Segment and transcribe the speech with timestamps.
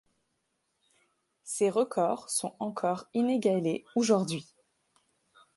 [1.43, 4.47] Ces records sont encore inégalés aujourd'hui.